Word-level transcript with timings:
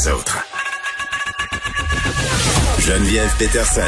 les 0.00 0.12
autres. 0.12 0.38
Geneviève 2.78 3.30
Peterson. 3.38 3.80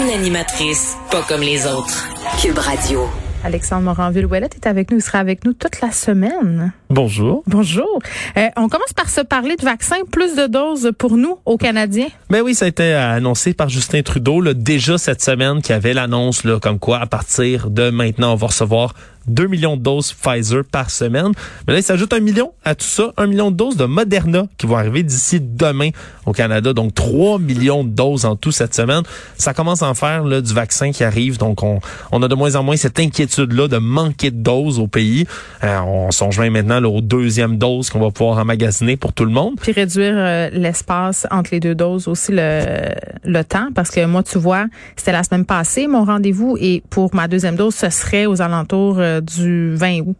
Une 0.00 0.10
animatrice 0.10 0.96
pas 1.10 1.22
comme 1.22 1.40
les 1.40 1.66
autres. 1.66 2.08
Cube 2.40 2.58
Radio. 2.58 3.08
Alexandre 3.42 3.84
Moranville-Ouellette 3.84 4.54
est 4.54 4.66
avec 4.66 4.90
nous. 4.90 4.98
Il 4.98 5.02
sera 5.02 5.18
avec 5.18 5.44
nous 5.44 5.52
toute 5.54 5.80
la 5.80 5.90
semaine. 5.90 6.72
Bonjour. 6.90 7.42
Bonjour. 7.46 8.00
Euh, 8.36 8.48
on 8.56 8.68
commence 8.68 8.92
par 8.94 9.08
se 9.08 9.20
parler 9.20 9.56
de 9.56 9.64
vaccins. 9.64 9.96
Plus 10.10 10.36
de 10.36 10.46
doses 10.46 10.92
pour 10.98 11.16
nous, 11.16 11.38
aux 11.44 11.56
Canadiens? 11.56 12.08
Ben 12.30 12.42
oui, 12.42 12.54
ça 12.54 12.66
a 12.66 12.68
été 12.68 12.92
annoncé 12.94 13.54
par 13.54 13.68
Justin 13.68 14.02
Trudeau 14.02 14.40
là, 14.40 14.54
déjà 14.54 14.98
cette 14.98 15.22
semaine 15.22 15.62
qui 15.62 15.72
avait 15.72 15.94
l'annonce 15.94 16.44
là, 16.44 16.60
comme 16.60 16.78
quoi 16.78 16.98
à 16.98 17.06
partir 17.06 17.70
de 17.70 17.90
maintenant, 17.90 18.32
on 18.32 18.36
va 18.36 18.48
recevoir 18.48 18.94
2 19.28 19.46
millions 19.46 19.76
de 19.76 19.82
doses 19.82 20.12
Pfizer 20.12 20.62
par 20.64 20.90
semaine. 20.90 21.32
Mais 21.66 21.74
là, 21.74 21.78
il 21.80 21.82
s'ajoute 21.82 22.12
un 22.12 22.20
million 22.20 22.52
à 22.64 22.74
tout 22.74 22.86
ça, 22.86 23.12
un 23.16 23.26
million 23.26 23.50
de 23.50 23.56
doses 23.56 23.76
de 23.76 23.84
Moderna 23.84 24.46
qui 24.58 24.66
vont 24.66 24.76
arriver 24.76 25.02
d'ici 25.02 25.40
demain 25.40 25.90
au 26.24 26.32
Canada. 26.32 26.72
Donc, 26.72 26.94
3 26.94 27.38
millions 27.38 27.84
de 27.84 27.90
doses 27.90 28.24
en 28.24 28.36
tout 28.36 28.52
cette 28.52 28.74
semaine. 28.74 29.02
Ça 29.36 29.54
commence 29.54 29.82
à 29.82 29.88
en 29.88 29.94
faire 29.94 30.24
là, 30.24 30.40
du 30.40 30.52
vaccin 30.52 30.92
qui 30.92 31.04
arrive. 31.04 31.38
Donc, 31.38 31.62
on, 31.62 31.80
on 32.12 32.22
a 32.22 32.28
de 32.28 32.34
moins 32.34 32.54
en 32.56 32.62
moins 32.62 32.76
cette 32.76 32.98
inquiétude-là 33.00 33.68
de 33.68 33.78
manquer 33.78 34.30
de 34.30 34.42
doses 34.42 34.78
au 34.78 34.86
pays. 34.86 35.26
Euh, 35.64 35.78
on 35.80 36.10
s'en 36.10 36.30
joint 36.30 36.50
maintenant 36.50 36.80
là, 36.80 36.88
aux 36.88 37.00
deuxièmes 37.00 37.58
doses 37.58 37.90
qu'on 37.90 38.00
va 38.00 38.10
pouvoir 38.10 38.38
emmagasiner 38.38 38.96
pour 38.96 39.12
tout 39.12 39.24
le 39.24 39.30
monde. 39.30 39.54
Puis 39.60 39.72
réduire 39.72 40.14
euh, 40.16 40.50
l'espace 40.52 41.26
entre 41.30 41.50
les 41.52 41.60
deux 41.60 41.74
doses, 41.74 42.08
aussi 42.08 42.32
le, 42.32 42.94
le 43.24 43.42
temps. 43.44 43.68
Parce 43.74 43.90
que 43.90 44.04
moi, 44.06 44.22
tu 44.22 44.38
vois, 44.38 44.66
c'était 44.96 45.12
la 45.12 45.22
semaine 45.22 45.44
passée, 45.44 45.86
mon 45.86 46.04
rendez-vous. 46.04 46.56
Et 46.60 46.82
pour 46.90 47.14
ma 47.14 47.28
deuxième 47.28 47.56
dose, 47.56 47.74
ce 47.74 47.90
serait 47.90 48.26
aux 48.26 48.42
alentours 48.42 48.98
euh, 48.98 49.15
du 49.20 49.74
20 49.74 50.00
août. 50.00 50.16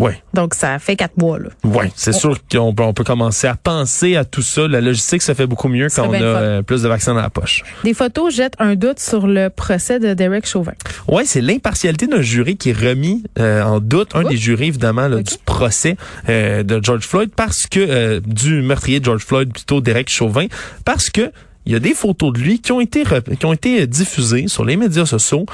Oui. 0.00 0.12
Donc, 0.32 0.54
ça 0.54 0.78
fait 0.78 0.96
quatre 0.96 1.18
mois. 1.18 1.38
Là. 1.38 1.50
Oui, 1.62 1.86
c'est 1.94 2.14
sûr 2.14 2.38
qu'on 2.50 2.74
peut, 2.74 2.82
on 2.82 2.94
peut 2.94 3.04
commencer 3.04 3.46
à 3.46 3.54
penser 3.54 4.16
à 4.16 4.24
tout 4.24 4.40
ça. 4.40 4.66
La 4.66 4.80
logistique 4.80 5.20
se 5.20 5.34
fait 5.34 5.46
beaucoup 5.46 5.68
mieux 5.68 5.88
quand 5.94 6.08
on 6.08 6.14
a 6.14 6.22
euh, 6.22 6.62
plus 6.62 6.82
de 6.82 6.88
vaccins 6.88 7.12
dans 7.12 7.20
la 7.20 7.28
poche. 7.28 7.62
Des 7.84 7.92
photos 7.92 8.34
jettent 8.34 8.54
un 8.58 8.76
doute 8.76 8.98
sur 8.98 9.26
le 9.26 9.50
procès 9.50 9.98
de 9.98 10.14
Derek 10.14 10.46
Chauvin. 10.46 10.72
Oui, 11.06 11.24
c'est 11.26 11.42
l'impartialité 11.42 12.06
d'un 12.06 12.22
jury 12.22 12.56
qui 12.56 12.70
est 12.70 12.78
remis 12.78 13.24
euh, 13.38 13.62
en 13.62 13.78
doute, 13.78 14.16
un 14.16 14.22
des 14.22 14.38
jurys 14.38 14.68
évidemment 14.68 15.06
là, 15.06 15.22
du 15.22 15.34
procès 15.44 15.96
euh, 16.30 16.62
de 16.62 16.80
George 16.82 17.06
Floyd, 17.06 17.30
parce 17.36 17.66
que 17.66 18.20
du 18.20 18.62
meurtrier 18.62 19.00
de 19.00 19.04
George 19.04 19.22
Floyd, 19.22 19.52
plutôt 19.52 19.82
Derek 19.82 20.08
Chauvin, 20.08 20.46
parce 20.86 21.10
que 21.10 21.30
il 21.66 21.72
y 21.72 21.76
a 21.76 21.78
des 21.78 21.92
photos 21.92 22.32
de 22.32 22.38
lui 22.38 22.58
qui 22.58 22.72
ont 22.72 22.80
été 22.80 23.04
qui 23.38 23.44
ont 23.44 23.52
été 23.52 23.86
diffusées 23.86 24.48
sur 24.48 24.64
les 24.64 24.76
médias 24.76 25.04
sociaux 25.04 25.44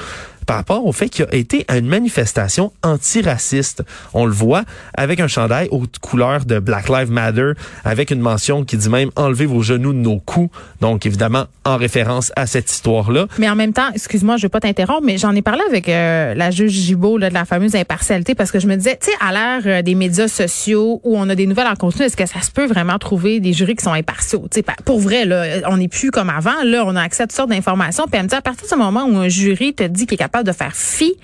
par 0.46 0.56
rapport 0.56 0.86
au 0.86 0.92
fait 0.92 1.08
qu'il 1.08 1.24
a 1.24 1.34
été 1.34 1.64
à 1.68 1.78
une 1.78 1.86
manifestation 1.86 2.72
antiraciste. 2.82 3.82
On 4.14 4.24
le 4.24 4.32
voit 4.32 4.64
avec 4.94 5.20
un 5.20 5.28
chandail 5.28 5.68
aux 5.70 5.84
couleurs 6.00 6.44
de 6.44 6.58
Black 6.58 6.88
Lives 6.88 7.10
Matter, 7.10 7.52
avec 7.84 8.10
une 8.10 8.20
mention 8.20 8.64
qui 8.64 8.76
dit 8.76 8.88
même 8.88 9.10
enlevez 9.16 9.46
vos 9.46 9.62
genoux 9.62 9.92
de 9.92 9.98
nos 9.98 10.18
coups. 10.18 10.56
Donc 10.80 11.06
évidemment 11.06 11.46
en 11.64 11.76
référence 11.76 12.32
à 12.36 12.46
cette 12.46 12.70
histoire-là. 12.70 13.26
Mais 13.38 13.48
en 13.48 13.56
même 13.56 13.72
temps, 13.72 13.90
excuse-moi, 13.92 14.36
je 14.36 14.42
vais 14.42 14.48
pas 14.48 14.60
t'interrompre, 14.60 15.02
mais 15.04 15.18
j'en 15.18 15.34
ai 15.34 15.42
parlé 15.42 15.62
avec 15.68 15.88
euh, 15.88 16.34
la 16.34 16.50
juge 16.50 16.72
Gibault 16.72 17.18
de 17.18 17.26
la 17.26 17.44
fameuse 17.44 17.74
impartialité 17.74 18.34
parce 18.34 18.52
que 18.52 18.60
je 18.60 18.68
me 18.68 18.76
disais, 18.76 18.98
tu 19.00 19.10
sais, 19.10 19.16
à 19.20 19.32
l'ère 19.32 19.62
euh, 19.66 19.82
des 19.82 19.94
médias 19.94 20.28
sociaux 20.28 21.00
où 21.02 21.16
on 21.16 21.28
a 21.28 21.34
des 21.34 21.46
nouvelles 21.46 21.66
en 21.66 21.74
continu, 21.74 22.04
est-ce 22.04 22.16
que 22.16 22.26
ça 22.26 22.40
se 22.40 22.50
peut 22.50 22.66
vraiment 22.66 22.98
trouver 22.98 23.40
des 23.40 23.52
jurys 23.52 23.74
qui 23.74 23.84
sont 23.84 23.92
impartiaux? 23.92 24.48
Pour 24.84 25.00
vrai 25.00 25.24
là, 25.24 25.68
on 25.68 25.76
n'est 25.76 25.88
plus 25.88 26.10
comme 26.10 26.30
avant. 26.30 26.62
Là, 26.64 26.84
on 26.86 26.94
a 26.94 27.02
accès 27.02 27.24
à 27.24 27.26
toutes 27.26 27.36
sortes 27.36 27.50
d'informations. 27.50 28.04
Puis 28.04 28.16
elle 28.18 28.24
me 28.24 28.28
dit 28.28 28.34
à 28.34 28.42
partir 28.42 28.68
du 28.68 28.76
moment 28.76 29.04
où 29.04 29.16
un 29.16 29.28
jury 29.28 29.74
te 29.74 29.84
dit 29.84 30.06
qu'il 30.06 30.14
est 30.14 30.18
capable 30.18 30.35
de 30.42 30.52
faire 30.52 30.74
fi 30.74 31.14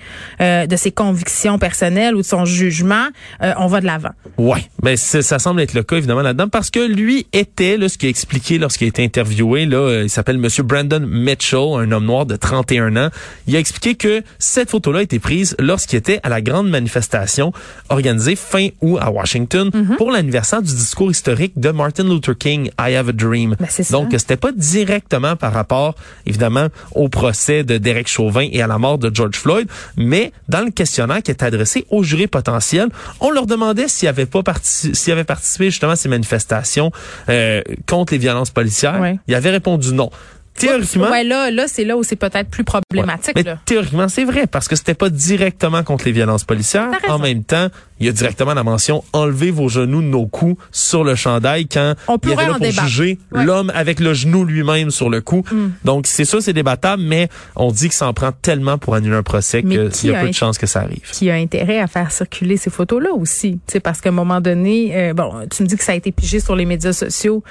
euh, 0.41 0.65
de 0.65 0.75
ses 0.75 0.91
convictions 0.91 1.57
personnelles 1.59 2.15
ou 2.15 2.19
de 2.21 2.25
son 2.25 2.45
jugement, 2.45 3.07
euh, 3.41 3.53
on 3.57 3.67
va 3.67 3.81
de 3.81 3.85
l'avant. 3.85 4.11
Ouais, 4.37 4.65
ben 4.81 4.95
ça 4.97 5.39
semble 5.39 5.61
être 5.61 5.73
le 5.73 5.83
cas 5.83 5.97
évidemment 5.97 6.21
là-dedans 6.21 6.47
parce 6.49 6.69
que 6.69 6.79
lui 6.79 7.27
était 7.33 7.77
là 7.77 7.89
ce 7.89 7.97
qu'il 7.97 8.07
a 8.07 8.09
expliqué 8.09 8.57
lorsqu'il 8.57 8.85
a 8.85 8.89
été 8.89 9.03
interviewé 9.03 9.65
là, 9.65 9.77
euh, 9.77 10.03
il 10.03 10.09
s'appelle 10.09 10.37
monsieur 10.37 10.63
Brandon 10.63 10.99
Mitchell, 11.05 11.59
un 11.77 11.91
homme 11.91 12.05
noir 12.05 12.25
de 12.25 12.35
31 12.35 12.95
ans. 12.97 13.09
Il 13.47 13.55
a 13.55 13.59
expliqué 13.59 13.95
que 13.95 14.23
cette 14.39 14.69
photo-là 14.69 14.99
a 14.99 15.03
été 15.03 15.19
prise 15.19 15.55
lorsqu'il 15.59 15.97
était 15.99 16.19
à 16.23 16.29
la 16.29 16.41
grande 16.41 16.69
manifestation 16.69 17.51
organisée 17.89 18.35
fin 18.35 18.67
août 18.81 18.97
à 19.01 19.11
Washington 19.11 19.69
Mhm. 19.73 19.95
pour 19.97 20.11
l'anniversaire 20.11 20.61
du 20.61 20.73
discours 20.73 21.11
historique 21.11 21.53
de 21.57 21.69
Martin 21.69 22.03
Luther 22.03 22.37
King, 22.37 22.69
I 22.79 22.95
Have 22.95 23.09
a 23.09 23.11
Dream. 23.11 23.55
Ben. 23.59 23.67
Donc 23.91 24.09
c'était 24.17 24.37
pas 24.37 24.51
directement 24.51 25.35
par 25.35 25.53
rapport 25.53 25.95
évidemment 26.25 26.67
au 26.95 27.09
procès 27.09 27.63
de 27.63 27.77
Derek 27.77 28.07
Chauvin 28.07 28.47
et 28.51 28.61
à 28.61 28.67
la 28.67 28.77
mort 28.77 28.97
de 28.97 29.02
George 29.13 29.35
Floyd, 29.35 29.67
mais 29.97 30.31
dans 30.49 30.61
le 30.61 30.71
questionnaire 30.71 31.21
qui 31.21 31.31
est 31.31 31.43
adressé 31.43 31.85
aux 31.89 32.03
jurés 32.03 32.27
potentiels, 32.27 32.89
on 33.19 33.31
leur 33.31 33.45
demandait 33.45 33.87
s'ils 33.87 34.07
avaient 34.07 34.25
pas 34.25 34.43
participé, 34.43 34.93
s'ils 34.93 35.13
avaient 35.13 35.23
participé 35.23 35.65
justement 35.65 35.93
à 35.93 35.95
ces 35.95 36.09
manifestations 36.09 36.91
euh, 37.29 37.61
contre 37.87 38.13
les 38.13 38.19
violences 38.19 38.51
policières. 38.51 38.99
Ouais. 38.99 39.17
Ils 39.27 39.35
avaient 39.35 39.51
répondu 39.51 39.93
non. 39.93 40.09
Théoriquement, 40.57 41.09
Ouais, 41.09 41.23
là, 41.23 41.49
là, 41.51 41.65
c'est 41.67 41.83
là 41.83 41.97
où 41.97 42.03
c'est 42.03 42.15
peut-être 42.15 42.49
plus 42.49 42.63
problématique. 42.63 43.33
mais 43.35 43.43
là. 43.43 43.59
théoriquement, 43.65 44.07
c'est 44.07 44.23
vrai 44.23 44.47
parce 44.47 44.67
que 44.67 44.75
c'était 44.75 44.93
pas 44.93 45.09
directement 45.09 45.83
contre 45.83 46.05
les 46.05 46.11
violences 46.11 46.43
policières. 46.43 46.89
En 47.09 47.19
même 47.19 47.43
temps, 47.43 47.67
il 47.99 48.05
y 48.05 48.09
a 48.09 48.11
directement 48.11 48.53
la 48.53 48.63
mention 48.63 49.03
enlevez 49.13 49.49
vos 49.51 49.69
genoux 49.69 50.01
de 50.01 50.07
nos 50.07 50.25
coups 50.25 50.61
sur 50.71 51.03
le 51.03 51.15
chandail 51.15 51.67
quand 51.67 51.93
On 52.07 52.17
il 52.23 52.29
y 52.29 52.33
avait 52.33 52.47
là 52.47 52.53
pour 52.57 52.83
juger 52.85 53.17
Ouais. 53.31 53.45
l'homme 53.45 53.71
avec 53.73 53.99
le 53.99 54.13
genou 54.13 54.43
lui-même 54.45 54.91
sur 54.91 55.09
le 55.09 55.21
cou. 55.21 55.43
Mm. 55.51 55.67
Donc 55.85 56.05
c'est 56.07 56.25
ça, 56.25 56.41
c'est 56.41 56.53
débattable, 56.53 57.01
mais 57.03 57.29
on 57.55 57.71
dit 57.71 57.89
que 57.89 57.95
ça 57.95 58.07
en 58.07 58.13
prend 58.13 58.31
tellement 58.31 58.77
pour 58.77 58.95
annuler 58.95 59.15
un 59.15 59.23
procès 59.23 59.63
qu'il 59.63 59.89
qui 59.89 60.07
y 60.07 60.13
a 60.13 60.19
a 60.19 60.21
peu 60.21 60.27
de 60.29 60.33
chances 60.33 60.57
que 60.57 60.67
ça 60.67 60.81
arrive. 60.81 61.01
qui 61.11 61.29
a 61.29 61.35
intérêt 61.35 61.79
à 61.79 61.87
faire 61.87 62.11
circuler 62.11 62.57
ces 62.57 62.69
photos-là 62.69 63.11
aussi. 63.13 63.59
Tu 63.67 63.79
parce 63.79 64.01
qu'à 64.01 64.09
un 64.09 64.13
moment 64.13 64.41
donné, 64.41 64.91
euh, 64.95 65.13
bon, 65.13 65.31
tu 65.49 65.63
me 65.63 65.67
dis 65.67 65.77
que 65.77 65.83
ça 65.83 65.93
a 65.93 65.95
été 65.95 66.11
pigé 66.11 66.39
sur 66.39 66.55
les 66.55 66.65
médias 66.65 66.93
sociaux. 66.93 67.43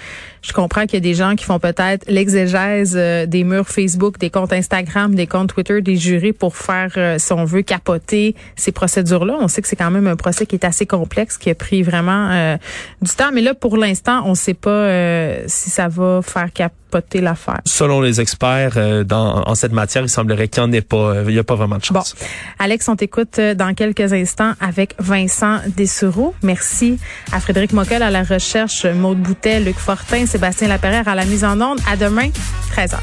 Je 0.42 0.52
comprends 0.52 0.82
qu'il 0.82 0.94
y 0.94 0.96
a 0.96 1.00
des 1.00 1.14
gens 1.14 1.34
qui 1.36 1.44
font 1.44 1.58
peut-être 1.60 2.04
l'exégèse 2.08 2.91
euh, 2.94 3.26
des 3.26 3.44
murs 3.44 3.69
Facebook, 3.69 4.19
des 4.19 4.30
comptes 4.30 4.53
Instagram, 4.53 5.14
des 5.14 5.26
comptes 5.26 5.53
Twitter, 5.53 5.80
des 5.80 5.97
jurés 5.97 6.32
pour 6.32 6.56
faire, 6.56 6.92
euh, 6.97 7.16
si 7.19 7.32
on 7.32 7.44
veut, 7.44 7.62
capoter 7.62 8.34
ces 8.56 8.72
procédures-là. 8.72 9.36
On 9.41 9.48
sait 9.48 9.62
que 9.62 9.69
c'est 9.69 9.76
quand 9.76 9.91
même 9.91 10.06
un 10.06 10.16
procès 10.16 10.47
qui 10.47 10.56
est 10.56 10.64
assez 10.64 10.86
complexe, 10.86 11.38
qui 11.38 11.50
a 11.50 11.54
pris 11.54 11.82
vraiment 11.82 12.31
euh, 12.31 12.56
du 13.00 13.10
temps. 13.12 13.31
Mais 13.32 13.41
là, 13.41 13.54
pour 13.54 13.76
l'instant, 13.76 14.22
on 14.25 14.31
ne 14.31 14.34
sait 14.34 14.54
pas 14.54 14.70
euh, 14.70 15.42
si 15.47 15.70
ça 15.70 15.88
va 15.88 16.20
faire 16.22 16.52
capoter 16.52 16.81
l'affaire. 17.14 17.60
Selon 17.64 18.00
les 18.00 18.20
experts 18.20 18.75
euh, 18.76 19.04
dans, 19.04 19.42
en 19.47 19.54
cette 19.54 19.72
matière, 19.72 20.03
il 20.03 20.08
semblerait 20.08 20.48
qu'il 20.48 20.62
n'y 20.62 20.69
en 20.69 20.72
ait 20.72 20.80
pas. 20.80 20.97
euh, 20.97 21.25
Il 21.28 21.32
n'y 21.34 21.38
a 21.38 21.44
pas 21.44 21.54
vraiment 21.54 21.76
de 21.76 21.82
Bon, 21.91 22.00
chance. 22.00 22.14
Alex, 22.58 22.88
on 22.88 22.97
t'écoute 22.97 23.38
euh, 23.38 23.54
dans 23.54 23.75
quelques 23.75 24.12
instants 24.12 24.53
avec 24.60 24.94
Vincent 24.98 25.60
Dessureau. 25.76 26.34
Merci 26.42 26.98
à 27.32 27.41
Frédéric 27.41 27.72
Mockel 27.72 28.02
à 28.02 28.10
la 28.10 28.22
recherche, 28.22 28.84
Maude 28.86 29.19
Boutet, 29.19 29.60
Luc 29.60 29.76
Fortin, 29.76 30.26
Sébastien 30.26 30.69
Laperrière 30.69 31.08
à 31.08 31.14
la 31.14 31.25
mise 31.25 31.44
en 31.44 31.60
onde. 31.60 31.78
À 31.91 31.97
demain, 31.97 32.28
13h. 32.76 32.97